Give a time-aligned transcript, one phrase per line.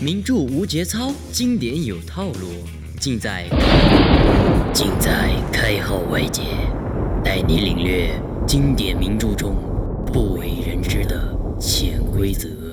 [0.00, 2.48] 名著无节操，经典有套路，
[2.98, 3.46] 尽在
[4.72, 6.42] 尽在开号外界，
[7.24, 8.10] 带你领略
[8.46, 9.54] 经典名著中
[10.12, 12.63] 不为人知的潜规则。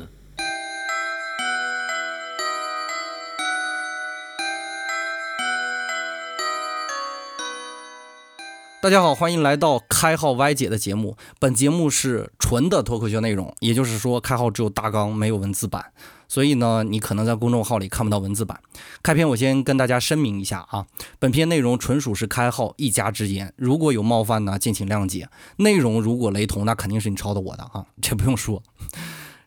[8.81, 11.15] 大家好，欢迎来到开号歪解的节目。
[11.37, 15.93] 本节目是纯的脱口秀内容，也就是说，开号只有大纲，没有文字版。
[16.27, 18.59] 所以呢，你可能在公众号里看不到文字版。
[19.03, 20.87] 开篇我先跟大家声明一下啊，
[21.19, 25.29] 本篇内容纯属是开号一家之言，如果有冒犯呢，敬请谅解。
[25.57, 28.63] 内容如果雷同，那肯定是你抄的我的啊， 这不用说。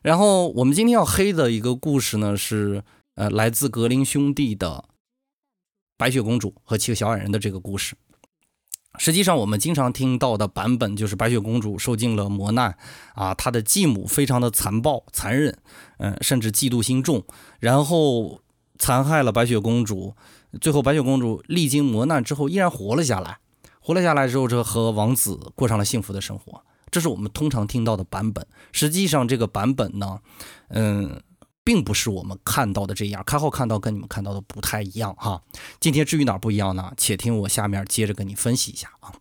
[0.01, 2.81] 然后我们今天要黑的一个故事呢，是
[3.15, 4.85] 呃来自格林兄弟的
[5.97, 7.97] 白雪公主和七个小矮人的这个故事。
[8.97, 12.77] 实际上，我们经常听到的版本就是白雪公主受尽了磨难
[13.13, 15.57] 啊，她的继母非常的残暴、残忍，
[15.97, 17.23] 嗯，甚至嫉妒心重，
[17.59, 18.41] 然后
[18.77, 20.15] 残害了白雪公主。
[20.61, 23.39] 最后，白雪公主历经磨难之后依然活了下来，
[23.79, 26.61] 活了下来之后，这和王子过上了幸福的生活。
[26.89, 28.45] 这是我们通常听到的版本。
[28.71, 30.19] 实际上，这个版本呢，
[30.69, 31.21] 嗯。
[31.65, 35.41] 并不是我们看到的这样，开号看到跟你们看到的不太一样哈。
[35.79, 36.93] 今天至于哪不一样呢？
[36.95, 39.11] 且听我下面接着跟你分析一下啊。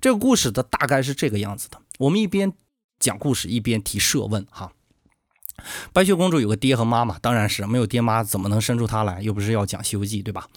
[0.00, 1.80] 这个故事的大概是这个样子的。
[2.00, 2.52] 我们一边
[2.98, 4.72] 讲故事一边提设问哈。
[5.92, 9.22] 白雪公主有个爹和妈妈，当然是没有爹妈怎么能生出她来？
[9.22, 10.48] 又不是要讲《西游记》对吧？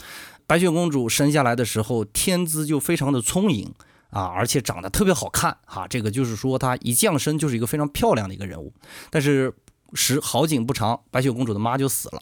[0.48, 3.72] 白雪公主生下来的时候天资就非常的聪颖
[4.10, 5.88] 啊，而且长得特别好看哈。
[5.88, 8.74] 这个就是说她一降生就是一个非常漂亮的一个人物，
[9.12, 9.54] 但是。
[9.96, 12.22] 时好景不长，白雪公主的妈就死了。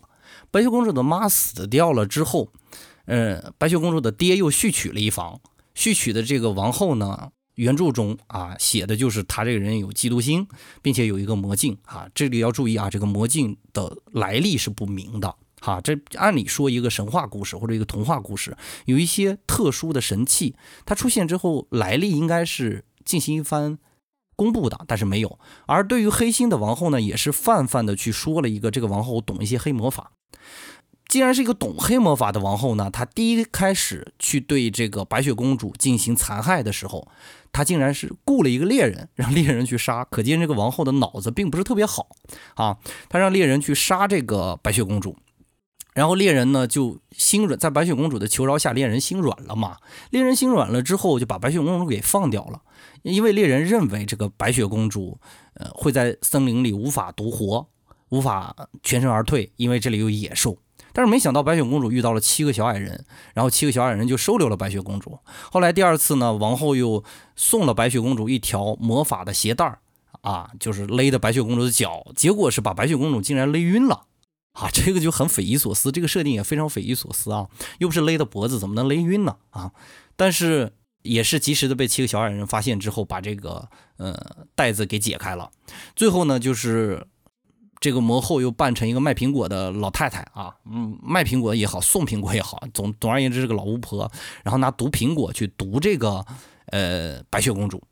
[0.52, 2.50] 白雪公主的妈死掉了之后，
[3.06, 5.42] 嗯，白雪公主的爹又续娶了一房。
[5.76, 10.48] 续娶的这个王后呢，原著中啊写的就是她这个人有嫉妒心，
[10.82, 12.08] 并且有一个魔镜啊。
[12.14, 15.82] 这里要注意啊，这个魔镜的来历是不明的哈。
[15.82, 23.80] 这按理说一个神话故事或者一个童话故事，有一些特殊的神器，它出现之后来历应该是进行一番。
[24.36, 25.40] 公布的，但是没有。
[25.66, 30.12] 而对于黑心的王后呢，也是泛泛的去说了一个，这个王后懂一些黑魔法。
[31.10, 37.08] 既然是一个懂黑魔法的王后呢，她第一开始去对这个白雪公主进行残害的时候，
[37.52, 40.04] 她竟然是雇了一个猎人，让猎人去杀。
[40.06, 42.08] 可见这个王后的脑子并不是特别好
[42.56, 42.78] 啊。
[43.10, 45.16] 她让猎人去杀这个白雪公主，
[45.94, 49.78] 然后猎人呢就心软，在白雪公主的求饶下，猎人心软了嘛。
[50.10, 52.62] 猎人心软了之后，就把白雪公主给放掉了。
[53.04, 55.20] 因为猎人认为这个白雪公主，
[55.56, 57.68] 呃，会在森林里无法独活，
[58.10, 60.58] 无法全身而退，因为这里有野兽。
[60.96, 63.04] 但是没想到白雪公主遇到了七个小矮人，
[63.34, 65.18] 然后七个小矮人就收留了白雪公主。
[65.52, 67.04] 后来第二次呢，王后又
[67.36, 69.80] 送了白雪公主一条魔法的鞋带儿，
[70.22, 74.06] 啊，就是勒的白雪公主的脚，结果是把白雪公主竟然勒晕了，
[74.54, 77.48] 啊， 这个就很匪夷所思，这个设定也非常匪夷所思啊，
[77.80, 79.38] 又不是勒的脖子，怎么能勒晕呢？
[79.52, 79.72] 啊，
[80.16, 80.74] 但是。
[81.04, 84.18] 也是及时的被七个小矮人发现之后，把这个呃
[84.56, 85.52] 袋子给解开了。
[85.98, 87.06] 最后呢，就是
[87.82, 94.10] 这个魔后又扮成一个卖苹果的老太太啊，嗯，卖苹果也好，送苹果也好，总总而言之是个老巫婆，
[94.46, 96.26] 然后拿毒苹果去毒这个
[96.68, 97.84] 呃白雪公主。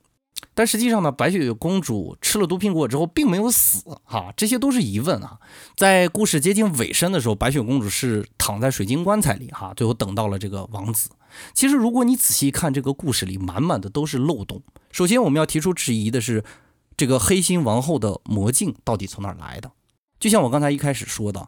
[0.53, 5.39] 但实际上呢，白雪公主吃了毒苹果之后并没有死哈，这些都是疑问啊。
[5.77, 11.09] 在故事接近尾声的时候，白雪公主是躺在水晶棺材里哈，最后等到了这个王子。
[11.53, 14.61] 其实如果你仔细看这个故事里，满满的都是漏洞。
[14.91, 16.43] 首先我们要提出质疑的是，
[16.97, 19.71] 这个黑心王后的魔镜到底从哪儿来的？
[20.19, 21.47] 就像我刚才一开始说的，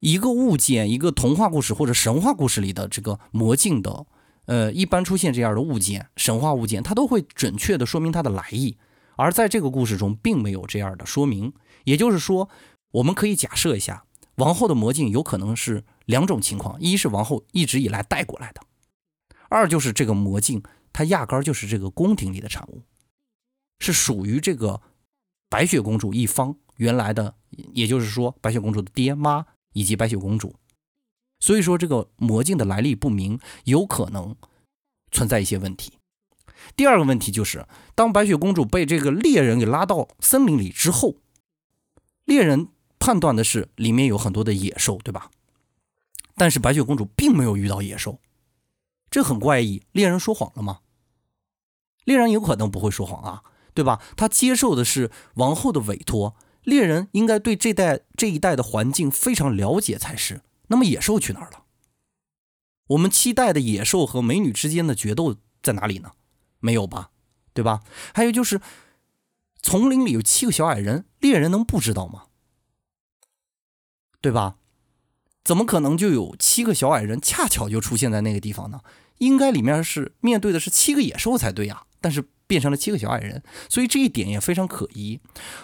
[0.00, 4.06] 一个物件，一个童话故事或者神话故事里的这个魔镜的。
[4.46, 8.76] 呃，一般出现这样的物件，神话物件，它都会准确的说明它的来意，
[9.16, 11.52] 而在这个故事中，并没有这样的说明。
[11.84, 12.48] 也就是说，
[12.92, 14.04] 我们可以假设一下，
[14.36, 18.60] 王后的魔镜有可能是两种情况：一是王后一直以来带过来的；
[19.48, 20.62] 二就是这个魔镜
[20.92, 22.82] 它压根儿就是这个宫廷里的产物，
[23.80, 24.80] 是属于这个
[25.48, 27.34] 白雪公主一方原来的，
[27.72, 30.54] 也就是说，白雪公主的爹妈以及白雪公主。
[31.44, 34.34] 所以说，这个魔镜的来历不明，有可能
[35.10, 35.98] 存在一些问题。
[36.74, 41.16] 第二个问题就是，当白雪公主被这个猎人给拉到森林里之后，
[42.24, 42.68] 猎人
[42.98, 45.30] 判断的是里面有很多的野兽，对吧？
[46.34, 48.20] 但是白雪公主并没有遇到野兽，
[49.10, 49.82] 这很怪异。
[49.92, 50.78] 猎人说谎了吗？
[52.04, 53.42] 猎人有可能不会说谎啊，
[53.74, 54.00] 对吧？
[54.16, 60.40] 他接受的是王后的委托，猎人应该对这代这一代的环境非常了解才是。
[60.68, 61.64] 那么野兽去哪儿了？
[62.88, 66.12] 我们期待的野兽和美女之间的决斗在哪里呢？
[66.60, 67.10] 没有吧，
[67.52, 67.82] 对吧？
[68.14, 68.60] 还有就是，
[69.62, 72.24] 丛林里有七个小矮人，猎人能不知道吗？
[74.20, 74.56] 对吧？
[75.42, 78.80] 怎么可能就有七个小矮人恰巧就出现在那个地方呢？
[79.18, 85.20] 应该里面是面对的是七个野兽才对呀，但是变成了七个小矮人，所以这一点也非常可疑。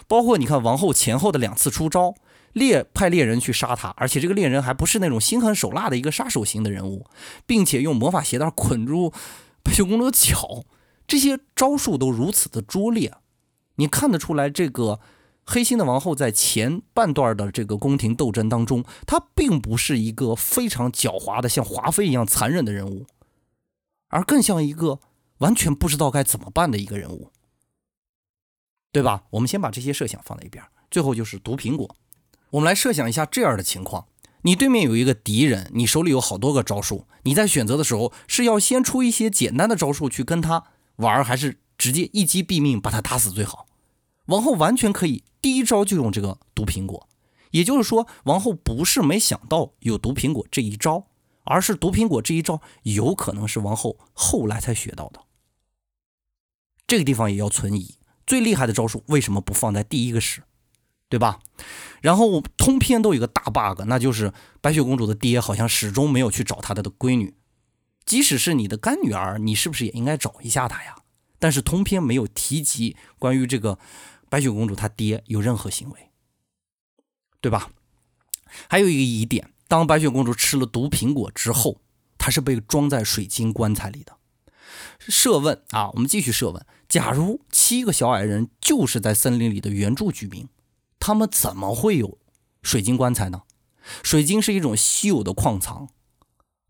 [0.06, 2.14] 包括你看王后前后的两次出招，
[2.52, 7.06] 猎派猎人去杀他，而且这个猎人还不是那种心狠手辣的一个杀手型的人物，
[7.46, 9.12] 并且用魔法鞋带捆住
[9.62, 10.64] 白雪公主的脚，
[11.06, 13.14] 这些招数都如此的拙劣，
[13.76, 15.00] 你看得出来这个。
[15.46, 23.06] 黑心的王后在前半段的这个宫廷斗争当中，她并不是一个非常狡猾的像华妃一样残忍的人物，
[24.10, 25.00] 而更像一个
[25.38, 27.32] 完全不知道该怎么办的一个人物，
[28.92, 29.24] 对吧？
[29.30, 31.96] 我们先把这些设想放在一边，最后就是毒苹果。
[32.50, 34.06] 我们来设想一下这样的情况：
[34.42, 40.64] 你对面有一个敌人，你手里有好多个招数，你在选择的时候是要先出一些简单的招数去跟他
[40.96, 43.66] 玩，还是直接一击毙命把他打死最好？
[44.26, 45.24] 王后完全可以。
[45.40, 47.08] 第一招就用这个毒苹果，
[47.52, 51.06] 也就是说，王后不是没想到有毒苹果这一招，
[51.44, 55.20] 而是毒苹果这一招有可能是王后后来才学到的。
[56.86, 57.94] 这个地方也要存疑，
[58.26, 60.42] 最厉害的招数为什么不放在第一个使，
[61.10, 61.40] 对吧？
[62.00, 67.34] 然后通篇都有一个大 bug，那就是白雪公主的爹好像始终没有去找她的闺女，
[68.06, 70.96] 即使是你的干女儿，你是不是也应该找一下她呀？
[71.38, 73.78] 但是通篇没有提及关于这个。
[74.30, 76.10] 白雪公主她爹有任何行为，
[77.40, 77.72] 对吧？
[78.68, 81.80] 还有一个疑点，当白雪公主吃了毒苹果之后，
[82.16, 84.18] 她是被装在水晶棺材里的。
[85.00, 90.46] 设问啊，我们继续设问：假如七个小矮人就是在森林里的原住居民，
[91.00, 92.18] 他们怎么会有
[92.62, 93.42] 水晶棺材呢？
[94.04, 95.88] 水晶是一种稀有的矿藏，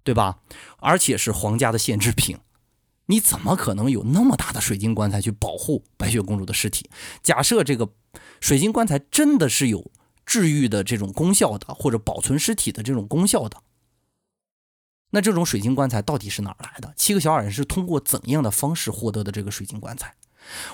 [0.03, 0.39] 对吧？
[0.79, 2.39] 而且是皇家的限制品。
[3.07, 6.89] 你怎么可能有那么大的水晶棺材去保护白雪公主的尸体？
[7.25, 7.91] 假设这个
[8.41, 9.91] 水晶棺材真的是有
[10.25, 13.61] 治愈的这种功效的，或者保存尸体的这种功效的，
[15.11, 16.95] 那这种水晶棺材到底是哪来的？
[16.97, 20.15] 七个小矮人是通过怎样的方式获得的这个水晶棺材？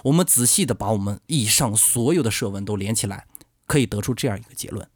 [0.05, 3.27] 我们仔细的把我们以上所有的设问都连起来，
[3.67, 4.89] 可以得出这样一个结论，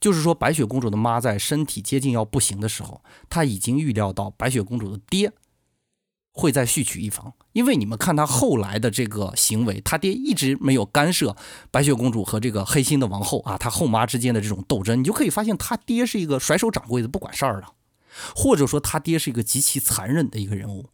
[0.00, 5.32] 就是说白雪公主的妈在身体接近要不行的时候，她已经预料到白雪公主的爹。
[6.34, 11.36] 会再续娶一房，因为你们看他后来的这个行为，他爹一直没有干涉
[11.70, 17.66] 白雪公主和这个黑心的王后啊，他后妈之间的这种斗争，你就可以发现他爹是一个甩手掌柜的，不管事儿的，
[18.34, 20.88] 或者说他爹是一个极其残忍的一个人物，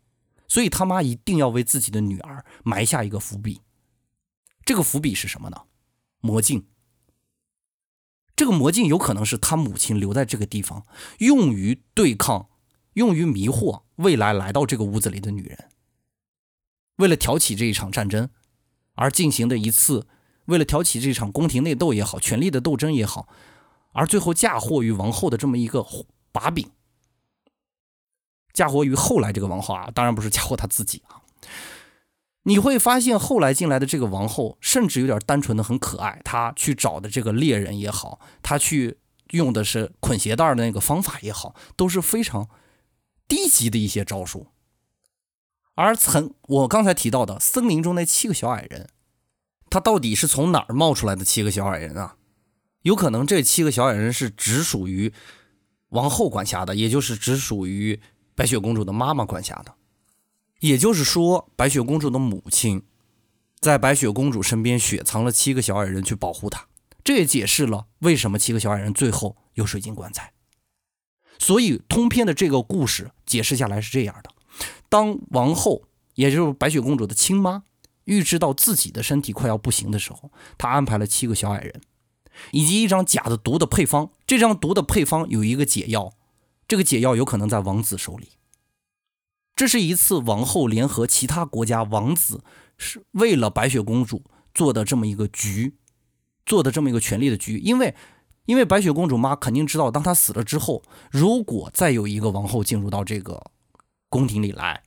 [0.49, 3.61] 所以他妈一定要为自己的女儿埋下一个伏笔。
[4.65, 5.63] 这个伏笔是什么呢？
[6.21, 6.67] 魔镜。
[8.37, 10.87] 这个魔镜有可能是他母亲留在这个地方，
[11.19, 12.49] 用于对抗。
[12.95, 15.69] 用于迷惑未来来到这个屋子里的女人，
[16.97, 18.29] 为了挑起这一场战争
[18.95, 20.09] 而进行的一次，
[20.47, 23.29] 为了挑起这场宫廷内斗也好，权力的斗争也好，
[23.93, 25.87] 而最后嫁祸于王后的这么一个
[26.33, 26.69] 把柄，
[28.53, 31.23] 嫁祸于后来这个王后啊，当然不是嫁祸她自己啊。
[32.45, 38.99] 你会发现后来进来的这个王后，甚至有点单纯的很可爱，她去找的这个猎人也好，她去
[39.31, 42.49] 用的是捆鞋带的那个方法也好，都是非常。
[43.27, 44.47] 低级的一些招数，
[45.75, 48.89] 而曾我刚才提到的森林中那七个小矮人，
[49.69, 52.17] 他到底是从哪儿冒出来的七个小矮人啊？
[52.85, 55.13] 有可能这七个小矮人是只属于
[55.91, 58.01] 王后管辖的，也就是只属于
[58.35, 59.75] 白雪公主的妈妈管辖的。
[60.61, 62.83] 也就是说，白雪公主的母亲
[63.61, 66.67] 在白雪公主身边雪藏了七个小矮人去保护她，
[67.05, 70.33] 这也解释了为什么七个小矮人最后有水晶棺材。
[71.39, 74.31] 所以，通篇的这个故事解释下来是这样的：
[74.89, 75.85] 当王后，
[76.15, 77.63] 也就是白雪公主的亲妈，
[78.05, 81.81] 预知到自己的身体快要不行的时候，她安排了七个小矮人，
[82.51, 84.11] 以及一张假的毒的配方。
[84.27, 86.13] 这张毒的配方有一个解药，
[86.67, 88.31] 这个解药有可能在王子手里。
[89.59, 92.43] 这是一次王后联合其他国家王子，
[92.77, 94.23] 是为了白雪公主
[94.55, 95.75] 做的这么一个局，
[96.47, 97.95] 做的这么一个权力的局，因为。
[98.47, 103.51] 因为白雪公主妈肯定知道，当她死了之后，如果再有一个王后进入到这个
[104.09, 104.85] 宫廷里来，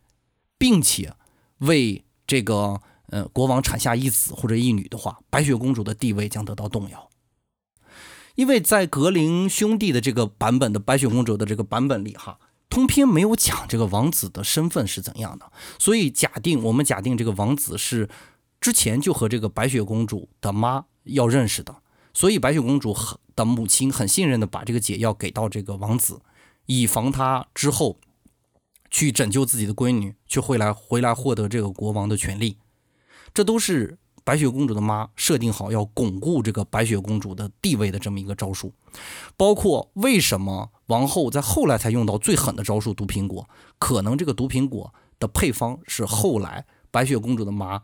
[0.58, 1.14] 并且
[1.60, 7.12] 为这个呃国王产下一子或者一女的话，白雪公主的地位将得到动摇。
[8.34, 12.40] 因为在格林兄弟的这个版本的白雪公主的这个版本里，哈，
[12.72, 18.10] 通篇没有讲这个王子的身份是怎样的，所以假定我们假定这个王子是
[18.62, 21.76] 之前就和这个白雪公主的妈要认识的。
[22.14, 22.96] 所以白雪公主
[23.36, 26.22] 的母亲很信任的把这个解药给到这个王子，
[26.66, 27.98] 以防他之后
[28.90, 32.58] 去拯救自己的闺女，去回来回来获得这个国王的权利。
[33.34, 38.74] 这都是白雪公主的妈设定好要巩固这个白雪公主的地位的这么一个招数，
[39.36, 43.50] 包括为什么王后在后来才用到最狠的招数毒苹果，
[43.80, 47.82] 可能这个毒苹果的配方是后来白雪公主的妈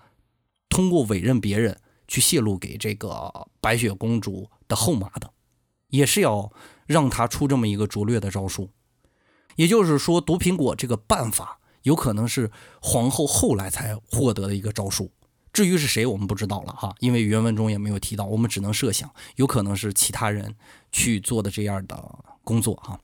[0.69, 5.31] 通过委任别人去泄露给这个白雪公主的后妈的，
[5.89, 6.51] 也是要
[6.85, 8.69] 让她出这么一个拙劣的招数。
[9.55, 15.11] 也就是说，毒苹果这个办法有可能是皇后后来才获得的一个招数。
[15.57, 20.53] 至于是谁，我们不知道了哈，因为原文中也没有提到，我们只能设想，有可能是其他人
[20.91, 21.97] 去做的这样的
[22.43, 22.99] 工作哈。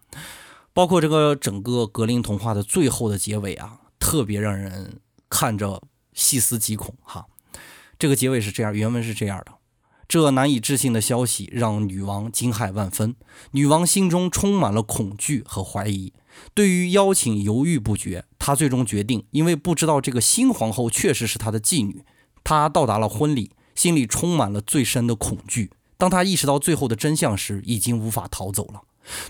[0.71, 5.81] 包括这个整个格林童话的最后的结尾啊，特别让人看着
[6.13, 7.25] 细思极恐哈。
[7.97, 9.53] 这个结尾是这样，原文是这样的：
[10.07, 13.15] 这难以置信的消息让女王惊骇万分，
[13.53, 16.13] 女王心中充满了恐惧和怀疑。
[16.53, 22.05] 对于邀请犹豫不决，她最终决定，因为不知道这个新皇后确实是她的继女。
[22.43, 25.71] 他到达了婚礼，心里充满了最深的恐惧。
[25.97, 28.81] 当他意识到最后的真相时，已经无法逃走了。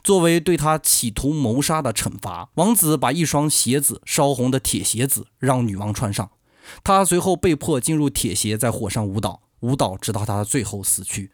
[0.03, 6.31] 作为对他企图谋杀的惩罚，王子把一双鞋子——烧红的铁鞋子——让女王穿上。
[6.83, 11.31] 他随后被迫进入铁鞋，在火上舞蹈，舞蹈直到他最后死去。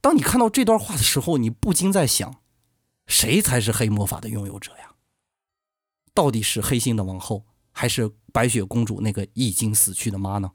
[0.00, 2.36] 当你看到这段话的时候，你不禁在想：
[3.06, 4.92] 谁才是黑魔法的拥有者呀？
[6.14, 10.52] 到底是黑心的王后，还是白雪公主那个已经死去的妈呢？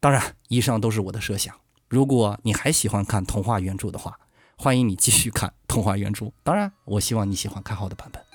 [0.00, 1.54] 当然，以上都是我的设想。
[1.88, 4.18] 如果你还喜欢看童话原著的话，
[4.56, 6.32] 欢迎你继续看童话原著。
[6.42, 8.33] 当然，我希望你喜欢看好的版本。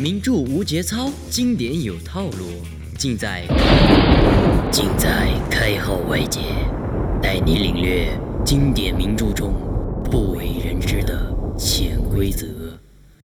[0.00, 2.46] 名著无节操，经典有套路，
[2.96, 3.46] 尽在
[4.72, 6.40] 尽在开号外界，
[7.20, 8.08] 带你领略
[8.42, 9.52] 经典名著中
[10.10, 12.59] 不为人知的潜规则。